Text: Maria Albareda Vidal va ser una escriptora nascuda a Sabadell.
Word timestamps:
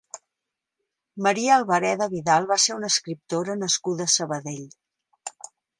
Maria 1.27 1.51
Albareda 1.57 2.09
Vidal 2.15 2.49
va 2.55 2.59
ser 2.65 2.79
una 2.81 2.91
escriptora 2.95 3.61
nascuda 3.65 4.11
a 4.11 4.15
Sabadell. 4.19 4.67